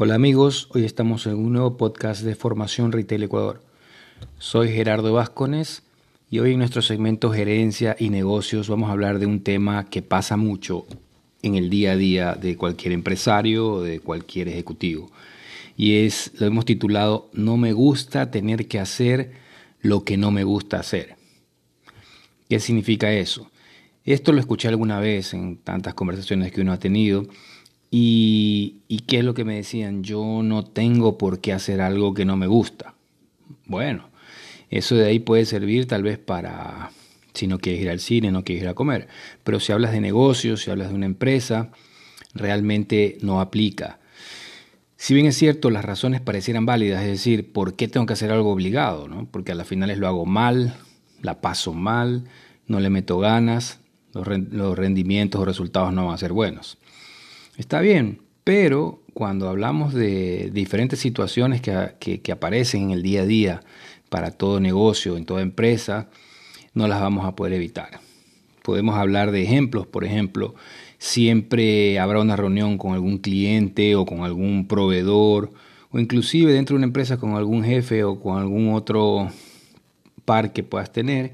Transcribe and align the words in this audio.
Hola 0.00 0.14
amigos, 0.14 0.68
hoy 0.70 0.84
estamos 0.84 1.26
en 1.26 1.34
un 1.34 1.54
nuevo 1.54 1.76
podcast 1.76 2.22
de 2.22 2.36
Formación 2.36 2.92
Retail 2.92 3.24
Ecuador. 3.24 3.64
Soy 4.38 4.68
Gerardo 4.68 5.12
Vázquez 5.12 5.82
y 6.30 6.38
hoy 6.38 6.52
en 6.52 6.58
nuestro 6.58 6.82
segmento 6.82 7.32
Gerencia 7.32 7.96
y 7.98 8.10
Negocios 8.10 8.68
vamos 8.68 8.90
a 8.90 8.92
hablar 8.92 9.18
de 9.18 9.26
un 9.26 9.42
tema 9.42 9.90
que 9.90 10.00
pasa 10.00 10.36
mucho 10.36 10.86
en 11.42 11.56
el 11.56 11.68
día 11.68 11.90
a 11.90 11.96
día 11.96 12.34
de 12.34 12.56
cualquier 12.56 12.92
empresario 12.92 13.72
o 13.72 13.82
de 13.82 13.98
cualquier 13.98 14.46
ejecutivo. 14.46 15.10
Y 15.76 16.06
es, 16.06 16.30
lo 16.38 16.46
hemos 16.46 16.64
titulado, 16.64 17.28
No 17.32 17.56
me 17.56 17.72
gusta 17.72 18.30
tener 18.30 18.68
que 18.68 18.78
hacer 18.78 19.32
lo 19.80 20.04
que 20.04 20.16
no 20.16 20.30
me 20.30 20.44
gusta 20.44 20.78
hacer. 20.78 21.16
¿Qué 22.48 22.60
significa 22.60 23.10
eso? 23.10 23.50
Esto 24.04 24.32
lo 24.32 24.38
escuché 24.38 24.68
alguna 24.68 25.00
vez 25.00 25.34
en 25.34 25.56
tantas 25.56 25.94
conversaciones 25.94 26.52
que 26.52 26.60
uno 26.60 26.72
ha 26.72 26.78
tenido 26.78 27.26
y, 27.90 28.82
qué 29.06 29.18
es 29.18 29.24
lo 29.24 29.34
que 29.34 29.44
me 29.44 29.56
decían? 29.56 30.02
Yo 30.02 30.42
no 30.42 30.64
tengo 30.64 31.18
por 31.18 31.40
qué 31.40 31.52
hacer 31.52 31.80
algo 31.80 32.14
que 32.14 32.24
no 32.24 32.36
me 32.36 32.46
gusta. 32.46 32.94
Bueno, 33.66 34.08
eso 34.70 34.94
de 34.94 35.06
ahí 35.06 35.18
puede 35.18 35.44
servir 35.46 35.86
tal 35.86 36.02
vez 36.02 36.18
para 36.18 36.90
si 37.34 37.46
no 37.46 37.58
quieres 37.58 37.80
ir 37.82 37.90
al 37.90 38.00
cine, 38.00 38.32
no 38.32 38.44
quieres 38.44 38.64
ir 38.64 38.68
a 38.68 38.74
comer. 38.74 39.08
Pero 39.44 39.60
si 39.60 39.72
hablas 39.72 39.92
de 39.92 40.00
negocios, 40.00 40.62
si 40.62 40.70
hablas 40.70 40.88
de 40.88 40.94
una 40.94 41.06
empresa, 41.06 41.70
realmente 42.34 43.18
no 43.22 43.40
aplica. 43.40 43.98
Si 44.96 45.14
bien 45.14 45.26
es 45.26 45.36
cierto, 45.36 45.70
las 45.70 45.84
razones 45.84 46.20
parecieran 46.20 46.66
válidas, 46.66 47.02
es 47.02 47.08
decir, 47.08 47.52
¿por 47.52 47.76
qué 47.76 47.86
tengo 47.86 48.04
que 48.04 48.14
hacer 48.14 48.32
algo 48.32 48.50
obligado? 48.50 49.08
Porque 49.30 49.52
a 49.52 49.54
las 49.54 49.68
finales 49.68 49.98
lo 49.98 50.08
hago 50.08 50.26
mal, 50.26 50.74
la 51.22 51.40
paso 51.40 51.72
mal, 51.72 52.24
no 52.66 52.80
le 52.80 52.90
meto 52.90 53.18
ganas, 53.18 53.78
los, 54.12 54.76
rendimientos 54.76 55.40
o 55.40 55.44
resultados 55.44 55.92
no 55.92 56.06
van 56.06 56.14
a 56.14 56.18
ser 56.18 56.32
buenos. 56.32 56.78
Está 57.58 57.80
bien, 57.80 58.20
pero 58.44 59.02
cuando 59.14 59.48
hablamos 59.48 59.92
de 59.92 60.48
diferentes 60.52 61.00
situaciones 61.00 61.60
que, 61.60 62.32
aparecen 62.32 62.84
en 62.84 62.90
el 62.92 63.02
día 63.02 63.22
a 63.22 63.26
día 63.26 63.60
para 64.08 64.30
todo 64.30 64.60
negocio, 64.60 65.16
en 65.16 65.24
toda 65.24 65.42
empresa, 65.42 66.08
no 66.72 66.86
las 66.86 67.00
vamos 67.00 67.26
a 67.26 67.34
poder 67.34 67.54
evitar. 67.54 67.98
Podemos 68.62 68.96
hablar 68.96 69.32
de 69.32 69.42
ejemplos, 69.42 69.88
por 69.88 70.04
ejemplo, 70.04 70.54
siempre 70.98 71.98
habrá 71.98 72.20
una 72.20 72.36
reunión 72.36 72.78
con 72.78 72.94
algún 72.94 73.18
cliente 73.18 73.96
o 73.96 74.06
con 74.06 74.22
algún 74.22 74.68
proveedor 74.68 75.50
o 75.90 75.98
inclusive 75.98 76.52
dentro 76.52 76.74
de 76.74 76.78
una 76.78 76.86
empresa 76.86 77.16
con 77.16 77.34
algún 77.34 77.64
jefe 77.64 78.04
o 78.04 78.20
con 78.20 78.38
algún 78.38 78.72
otro 78.72 79.32
par 80.24 80.52
que 80.52 80.62
puedas 80.62 80.92
tener 80.92 81.32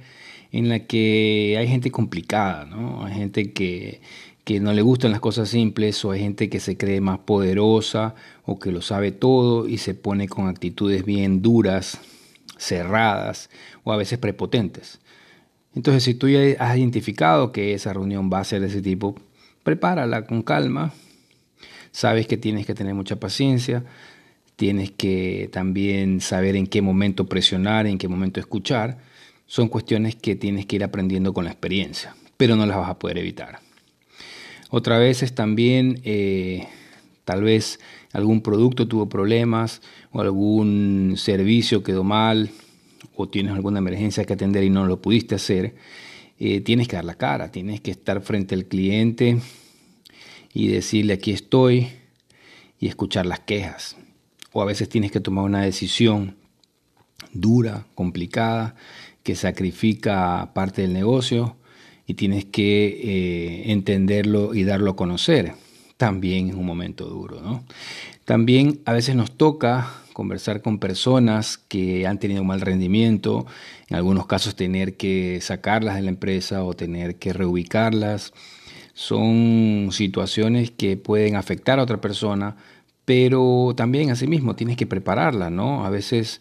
en 0.53 0.71
la 0.71 0.87
que 0.87 1.57
hay 1.59 1.69
gente 1.69 1.91
complicada, 1.91 2.65
¿no? 2.65 3.05
Hay 3.05 3.13
gente 3.13 3.53
que, 3.53 4.01
que 4.45 4.61
no 4.61 4.73
le 4.73 4.83
gustan 4.83 5.11
las 5.11 5.21
cosas 5.21 5.49
simples 5.49 6.05
o 6.05 6.11
hay 6.11 6.21
gente 6.21 6.51
que 6.51 6.61
se 6.61 6.77
cree 6.77 7.01
más 7.01 7.19
poderosa 7.19 8.15
o 8.45 8.59
que 8.59 8.71
lo 8.71 8.83
sabe 8.83 9.11
todo 9.11 9.67
y 9.67 9.79
se 9.79 9.95
pone 9.95 10.29
con 10.29 10.49
actitudes 10.49 11.05
bien 11.05 11.41
duras, 11.41 11.99
cerradas 12.59 13.49
o 13.85 13.93
a 13.93 13.97
veces 13.97 14.19
prepotentes. 14.19 15.01
Entonces, 15.75 16.05
si 16.05 16.15
tú 16.15 16.29
ya 16.29 16.41
has 16.59 16.77
identificado 16.77 17.53
que 17.53 17.75
esa 17.75 17.93
reunión 17.93 18.31
va 18.33 18.41
a 18.41 18.45
ser 18.45 18.61
de 18.61 18.69
ese 18.69 18.83
tipo, 18.83 19.17
prepárala 19.65 20.27
con 20.27 20.43
calma. 20.43 20.93
Sabes 21.91 22.27
que 22.27 22.37
tienes 22.37 22.67
que 22.67 22.75
tener 22.75 22.95
mucha 22.95 23.17
paciencia, 23.17 23.85
tienes 24.57 24.91
que 24.93 25.49
también 25.53 26.21
saber 26.21 26.55
en 26.55 26.67
qué 26.67 26.83
momento 26.83 27.27
presionar, 27.27 27.87
en 27.87 27.99
qué 27.99 28.09
momento 28.09 28.39
escuchar. 28.39 28.99
Son 29.47 29.69
cuestiones 29.69 30.15
que 30.17 30.37
tienes 30.37 30.67
que 30.67 30.77
ir 30.77 30.85
aprendiendo 30.85 31.33
con 31.33 31.45
la 31.45 31.51
experiencia, 31.51 32.15
pero 32.37 32.57
no 32.57 32.67
las 32.67 32.77
vas 32.77 32.91
a 32.91 32.99
poder 32.99 33.19
evitar. 33.19 33.64
Otra 34.77 34.99
vez 34.99 35.33
también, 35.37 36.01
eh, 36.03 36.67
tal 37.25 37.45
vez 37.45 37.79
algún 38.13 38.41
producto 38.41 38.89
tuvo 38.89 39.09
problemas 39.09 39.81
o 40.11 40.21
algún 40.21 41.15
servicio 41.17 41.85
quedó 41.85 42.03
mal 42.03 42.51
o 43.15 43.29
tienes 43.29 43.53
alguna 43.53 43.79
emergencia 43.79 44.25
que 44.25 44.33
atender 44.33 44.65
y 44.65 44.71
no 44.71 44.85
lo 44.85 45.01
pudiste 45.01 45.37
hacer. 45.37 45.77
Eh, 46.41 46.61
tienes 46.61 46.89
que 46.89 46.97
dar 46.97 47.05
la 47.05 47.15
cara, 47.15 47.53
tienes 47.53 47.83
que 47.83 47.93
estar 47.93 48.21
frente 48.21 48.57
al 48.57 48.65
cliente 48.65 49.39
y 50.53 50.67
decirle 50.67 51.13
aquí 51.13 51.31
estoy 51.31 51.91
y 52.81 52.89
escuchar 52.89 53.27
las 53.27 53.39
quejas. 53.39 53.97
O 54.51 54.61
a 54.61 54.65
veces 54.65 54.89
tienes 54.89 55.13
que 55.13 55.21
tomar 55.21 55.45
una 55.45 55.63
decisión 55.63 56.35
dura, 57.33 57.87
complicada, 57.95 58.75
que 59.23 59.37
sacrifica 59.37 60.51
parte 60.53 60.83
del 60.83 60.95
negocio 60.95 61.59
y 62.07 62.15
tienes 62.15 62.45
que 62.45 62.87
eh, 62.87 63.73
entenderlo 63.73 64.55
y 64.55 64.65
darlo 64.65 64.93
a 64.93 64.97
conocer. 64.97 65.55
También 65.97 66.49
es 66.49 66.55
un 66.55 66.67
momento 66.67 67.07
duro, 67.07 67.41
¿no? 67.41 67.65
También 68.25 68.81
a 68.85 68.93
veces 68.93 69.15
nos 69.17 69.31
toca 69.33 69.91
conversar 70.15 70.63
con 70.63 70.79
personas 70.79 71.59
que 71.59 72.07
han 72.07 72.19
tenido 72.19 72.45
mal 72.45 72.61
rendimiento, 72.61 73.47
en 73.89 73.97
algunos 73.97 74.27
casos 74.27 74.55
tener 74.55 74.97
que 74.97 75.41
sacarlas 75.43 75.97
de 75.97 76.03
la 76.03 76.09
empresa 76.09 76.65
o 76.65 76.73
tener 76.73 77.17
que 77.17 77.33
reubicarlas. 77.33 78.33
Son 78.95 79.89
situaciones 79.91 80.71
que 80.71 80.97
pueden 80.97 81.37
afectar 81.37 81.79
a 81.79 81.83
otra 81.83 82.01
persona, 82.01 82.57
pero 83.05 83.75
también 83.77 84.11
asimismo 84.11 84.57
tienes 84.57 84.77
que 84.77 84.87
prepararla, 84.87 85.51
¿no? 85.51 85.85
A 85.85 85.91
veces 85.91 86.41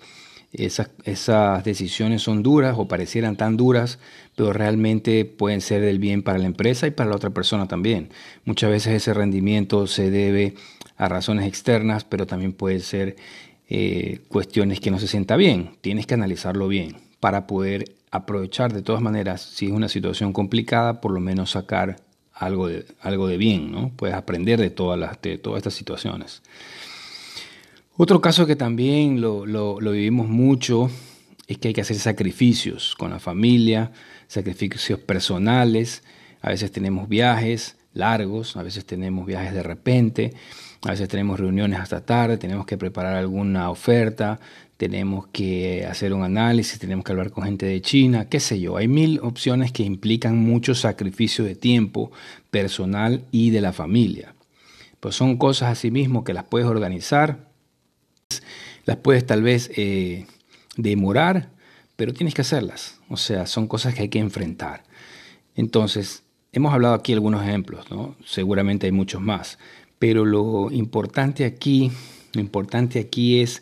esas, 0.53 1.63
decisiones 1.63 2.21
son 2.21 2.43
duras 2.43 2.75
o 2.77 2.87
parecieran 2.87 3.35
tan 3.35 3.57
duras, 3.57 3.99
pero 4.35 4.53
realmente 4.53 5.25
pueden 5.25 5.61
ser 5.61 5.81
del 5.81 5.99
bien 5.99 6.21
para 6.21 6.37
la 6.37 6.45
empresa 6.45 6.85
y 6.87 6.91
para 6.91 7.09
la 7.09 7.15
otra 7.15 7.31
persona 7.31 7.67
también. 7.67 8.09
Muchas 8.45 8.69
veces 8.69 8.93
ese 8.93 9.13
rendimiento 9.13 9.87
se 9.87 10.11
debe 10.11 10.53
a 10.97 11.09
razones 11.09 11.47
externas, 11.47 12.03
pero 12.03 12.27
también 12.27 12.53
puede 12.53 12.79
ser 12.79 13.15
eh, 13.67 14.21
cuestiones 14.27 14.79
que 14.79 14.91
no 14.91 14.99
se 14.99 15.07
sienta 15.07 15.35
bien. 15.37 15.71
Tienes 15.81 16.05
que 16.05 16.13
analizarlo 16.13 16.67
bien 16.67 16.97
para 17.19 17.47
poder 17.47 17.95
aprovechar 18.11 18.73
de 18.73 18.83
todas 18.83 19.01
maneras, 19.01 19.41
si 19.41 19.65
es 19.65 19.71
una 19.71 19.89
situación 19.89 20.33
complicada, 20.33 21.01
por 21.01 21.11
lo 21.11 21.19
menos 21.19 21.51
sacar 21.51 21.97
algo 22.33 22.67
de, 22.67 22.85
algo 23.01 23.27
de 23.27 23.37
bien, 23.37 23.71
¿no? 23.71 23.91
Puedes 23.95 24.15
aprender 24.15 24.59
de 24.59 24.69
todas, 24.69 24.99
las, 24.99 25.19
de 25.21 25.39
todas 25.39 25.57
estas 25.57 25.73
situaciones. 25.73 26.43
Otro 27.95 28.21
caso 28.21 28.47
que 28.47 28.55
también 28.55 29.21
lo, 29.21 29.77
vivimos 29.77 30.27
mucho 30.27 30.89
es 31.47 31.59
que 31.59 31.67
hay 31.67 31.73
que 31.75 31.81
hacer 31.81 31.97
sacrificios 31.97 32.95
con 32.97 33.11
la 33.11 33.19
familia, 33.19 33.91
sacrificios 34.25 34.97
personales. 34.97 36.01
A 36.41 36.49
veces 36.49 36.71
tenemos 36.71 37.07
viajes 37.07 37.77
largos, 37.93 38.57
a 38.57 38.63
veces 38.63 38.85
tenemos 38.85 39.27
viajes 39.27 39.53
de 39.53 39.61
repente, 39.61 40.33
a 40.81 40.89
veces 40.89 41.07
tenemos 41.07 41.39
reuniones 41.39 41.79
hasta 41.79 42.03
tarde, 42.03 42.37
tenemos 42.37 42.65
que 42.65 42.79
preparar 42.79 43.15
alguna 43.15 43.69
oferta, 43.69 44.39
tenemos 44.77 45.27
que 45.27 45.85
hacer 45.85 46.13
un 46.13 46.23
análisis, 46.23 46.79
tenemos 46.79 47.05
que 47.05 47.11
hablar 47.11 47.29
con 47.29 47.43
gente 47.43 47.67
de 47.67 47.79
China, 47.81 48.27
qué 48.27 48.39
sé 48.39 48.59
yo. 48.59 48.75
Hay 48.75 48.87
mil 48.87 49.19
opciones 49.21 49.71
que 49.71 49.83
implican 49.83 50.35
mucho 50.35 50.73
sacrificio 50.73 51.45
de 51.45 51.53
tiempo 51.53 52.11
personal 52.49 53.23
y 53.29 53.51
de 53.51 53.61
la 53.61 53.71
familia. 53.71 54.33
Pues 54.99 55.13
son 55.13 55.37
cosas 55.37 55.69
así 55.69 55.91
mismo 55.91 56.23
que 56.23 56.33
las 56.33 56.45
puedes 56.45 56.67
organizar 56.67 57.52
las 58.85 58.97
puedes 58.97 59.25
tal 59.25 59.41
vez 59.41 59.71
eh, 59.75 60.25
demorar, 60.77 61.49
pero 61.95 62.13
tienes 62.13 62.33
que 62.33 62.41
hacerlas. 62.41 62.99
O 63.09 63.17
sea, 63.17 63.45
son 63.45 63.67
cosas 63.67 63.93
que 63.93 64.03
hay 64.03 64.09
que 64.09 64.19
enfrentar. 64.19 64.83
Entonces, 65.55 66.23
hemos 66.51 66.73
hablado 66.73 66.95
aquí 66.95 67.13
algunos 67.13 67.43
ejemplos, 67.43 67.89
¿no? 67.91 68.15
Seguramente 68.25 68.87
hay 68.87 68.91
muchos 68.91 69.21
más. 69.21 69.59
Pero 69.99 70.25
lo 70.25 70.71
importante 70.71 71.45
aquí, 71.45 71.91
lo 72.33 72.41
importante 72.41 72.99
aquí 72.99 73.39
es 73.39 73.61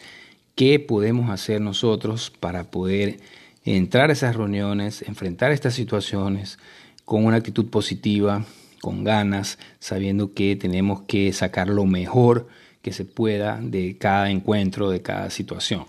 qué 0.55 0.79
podemos 0.79 1.29
hacer 1.29 1.61
nosotros 1.61 2.31
para 2.39 2.71
poder 2.71 3.19
entrar 3.63 4.09
a 4.09 4.13
esas 4.13 4.35
reuniones, 4.35 5.03
enfrentar 5.03 5.51
estas 5.51 5.73
situaciones 5.73 6.57
con 7.05 7.25
una 7.25 7.37
actitud 7.37 7.69
positiva, 7.69 8.45
con 8.81 9.03
ganas, 9.03 9.59
sabiendo 9.79 10.33
que 10.33 10.55
tenemos 10.55 11.01
que 11.01 11.31
sacar 11.33 11.67
lo 11.67 11.85
mejor 11.85 12.47
que 12.81 12.93
se 12.93 13.05
pueda 13.05 13.59
de 13.61 13.97
cada 13.97 14.31
encuentro, 14.31 14.89
de 14.89 15.01
cada 15.01 15.29
situación. 15.29 15.85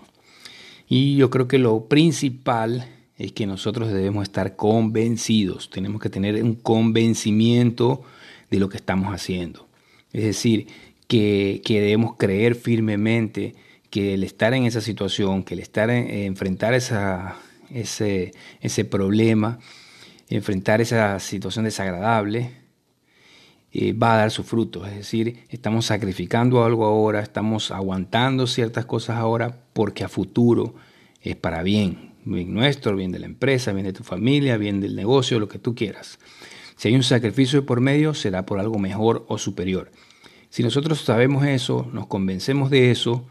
Y 0.87 1.15
yo 1.15 1.29
creo 1.29 1.47
que 1.47 1.57
lo 1.57 1.85
principal 1.85 2.87
es 3.17 3.31
que 3.31 3.45
nosotros 3.45 3.91
debemos 3.91 4.23
estar 4.23 4.55
convencidos, 4.55 5.69
tenemos 5.69 6.01
que 6.01 6.09
tener 6.09 6.41
un 6.43 6.55
convencimiento 6.55 8.03
de 8.49 8.59
lo 8.59 8.69
que 8.69 8.77
estamos 8.77 9.13
haciendo. 9.13 9.67
Es 10.11 10.23
decir, 10.23 10.67
que, 11.07 11.61
debemos 11.67 12.15
creer 12.17 12.55
firmemente 12.55 13.55
que 13.89 14.15
el 14.15 14.23
estar 14.23 14.53
en 14.53 14.65
esa 14.65 14.81
situación, 14.81 15.43
que 15.43 15.53
el 15.53 15.59
estar 15.59 15.89
en, 15.89 16.09
enfrentar 16.09 16.73
esa, 16.73 17.35
ese, 17.71 18.31
ese 18.61 18.85
problema, 18.85 19.59
enfrentar 20.29 20.81
esa 20.81 21.19
situación 21.19 21.65
desagradable, 21.65 22.51
eh, 23.75 23.91
va 23.93 24.13
a 24.13 24.17
dar 24.17 24.31
su 24.31 24.43
fruto. 24.43 24.85
Es 24.85 24.95
decir, 24.95 25.45
estamos 25.49 25.87
sacrificando 25.87 26.63
algo 26.63 26.85
ahora, 26.85 27.21
estamos 27.21 27.71
aguantando 27.71 28.45
ciertas 28.45 28.85
cosas 28.85 29.17
ahora 29.17 29.63
porque 29.73 30.03
a 30.03 30.09
futuro 30.09 30.75
es 31.21 31.35
para 31.35 31.63
bien, 31.63 32.13
bien 32.23 32.53
nuestro, 32.53 32.95
bien 32.95 33.11
de 33.11 33.17
la 33.17 33.25
empresa, 33.25 33.73
bien 33.73 33.85
de 33.85 33.93
tu 33.93 34.03
familia, 34.03 34.57
bien 34.57 34.79
del 34.79 34.95
negocio, 34.95 35.39
lo 35.39 35.47
que 35.47 35.57
tú 35.57 35.73
quieras. 35.73 36.19
Si 36.75 36.87
hay 36.87 36.95
un 36.95 37.03
sacrificio 37.03 37.65
por 37.65 37.81
medio, 37.81 38.13
será 38.13 38.45
por 38.45 38.59
algo 38.59 38.77
mejor 38.77 39.25
o 39.27 39.39
superior. 39.39 39.91
Si 40.49 40.61
nosotros 40.61 41.01
sabemos 41.01 41.43
eso, 41.45 41.89
nos 41.93 42.05
convencemos 42.05 42.69
de 42.69 42.91
eso, 42.91 43.25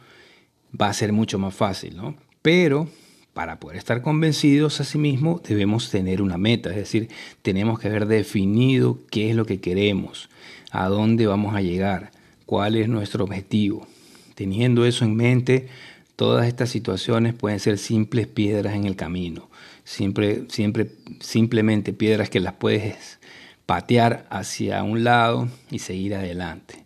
va 0.78 0.88
a 0.88 0.92
ser 0.92 1.12
mucho 1.12 1.38
más 1.38 1.54
fácil, 1.54 1.96
¿no? 1.96 2.16
Pero 2.40 2.88
para 3.32 3.58
poder 3.58 3.78
estar 3.78 4.02
convencidos 4.02 4.80
a 4.80 4.84
sí 4.84 4.98
mismo 4.98 5.40
debemos 5.46 5.90
tener 5.90 6.20
una 6.20 6.36
meta, 6.36 6.70
es 6.70 6.76
decir, 6.76 7.08
tenemos 7.40 7.78
que 7.78 7.88
haber 7.88 8.06
definido 8.06 8.98
qué 9.10 9.30
es 9.30 9.36
lo 9.36 9.46
que 9.46 9.60
queremos, 9.60 10.28
a 10.70 10.88
dónde 10.88 11.26
vamos 11.26 11.54
a 11.54 11.62
llegar, 11.62 12.10
cuál 12.46 12.76
es 12.76 12.88
nuestro 12.88 13.24
objetivo. 13.24 13.86
Teniendo 14.34 14.84
eso 14.84 15.04
en 15.04 15.16
mente, 15.16 15.68
todas 16.16 16.46
estas 16.46 16.70
situaciones 16.70 17.34
pueden 17.34 17.60
ser 17.60 17.78
simples 17.78 18.26
piedras 18.26 18.74
en 18.74 18.84
el 18.84 18.96
camino, 18.96 19.48
siempre, 19.84 20.44
siempre, 20.48 20.90
simplemente 21.20 21.92
piedras 21.92 22.28
que 22.28 22.40
las 22.40 22.54
puedes 22.54 23.18
patear 23.64 24.26
hacia 24.30 24.82
un 24.82 25.04
lado 25.04 25.48
y 25.70 25.78
seguir 25.78 26.14
adelante. 26.14 26.84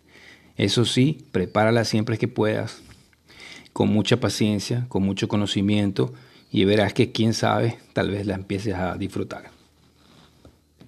Eso 0.56 0.84
sí, 0.84 1.18
prepáralas 1.32 1.88
siempre 1.88 2.18
que 2.18 2.28
puedas, 2.28 2.82
con 3.72 3.88
mucha 3.88 4.20
paciencia, 4.20 4.86
con 4.88 5.02
mucho 5.02 5.28
conocimiento 5.28 6.14
y 6.50 6.64
verás 6.64 6.92
que 6.92 7.12
quién 7.12 7.34
sabe, 7.34 7.78
tal 7.92 8.10
vez 8.10 8.26
la 8.26 8.34
empieces 8.34 8.74
a 8.74 8.96
disfrutar. 8.96 9.55